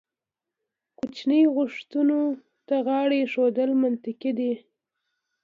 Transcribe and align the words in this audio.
کوچنۍ 0.97 1.43
غوښتنو 1.55 2.21
ته 2.67 2.75
غاړه 2.85 3.15
ایښودل 3.21 3.71
منطقي 3.83 4.31
دي. 4.39 4.53